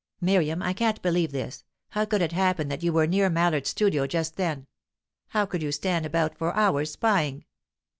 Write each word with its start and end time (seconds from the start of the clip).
"Miriam, 0.19 0.63
I 0.63 0.73
can't 0.73 0.99
believe 1.03 1.31
this. 1.31 1.63
How 1.89 2.05
could 2.05 2.23
it 2.23 2.31
happen 2.31 2.69
that 2.69 2.81
you 2.81 2.91
were 2.91 3.05
near 3.05 3.29
Mallard's 3.29 3.69
studio 3.69 4.07
just 4.07 4.35
then? 4.35 4.65
How 5.27 5.45
could 5.45 5.61
you 5.61 5.71
stand 5.71 6.07
about 6.07 6.35
for 6.35 6.55
hours, 6.55 6.93
spying?" 6.93 7.45